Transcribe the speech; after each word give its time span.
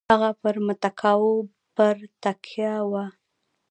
هغه 0.13 0.29
پر 0.41 0.55
متکاوو 0.67 1.33
پر 1.75 1.95
تکیه 2.23 2.73
وه. 2.91 3.05